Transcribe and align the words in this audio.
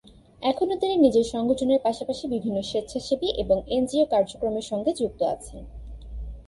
এখনো 0.41 0.73
তিনি 0.75 0.95
নিজের 0.97 1.23
সংগঠনের 1.23 1.79
পাশাপাশি 1.83 2.25
বিভিন্ন 2.27 2.57
স্বেচ্ছাসেবী 2.61 3.29
এবং 3.37 3.57
এনজিও 3.67 4.05
কার্যক্রমের 4.05 4.61
সঙ্গে 4.61 4.91
যুক্ত 4.93 5.21
আছেন। 5.23 5.63